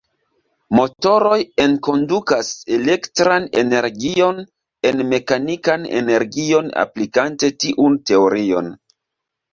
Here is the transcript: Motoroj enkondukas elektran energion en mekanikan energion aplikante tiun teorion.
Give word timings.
Motoroj 0.77 1.35
enkondukas 1.65 2.49
elektran 2.79 3.45
energion 3.63 4.41
en 4.93 5.05
mekanikan 5.13 5.87
energion 6.01 6.75
aplikante 6.87 7.51
tiun 7.67 8.03
teorion. 8.13 8.77